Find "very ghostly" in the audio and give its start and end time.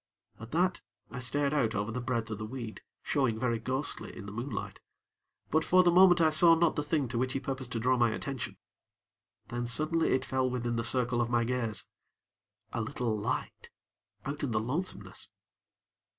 3.37-4.17